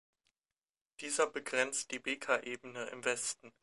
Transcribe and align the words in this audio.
Dieser 1.01 1.27
begrenzt 1.27 1.91
die 1.91 1.99
Bekaa-Ebene 1.99 2.85
im 2.87 3.05
Westen. 3.05 3.53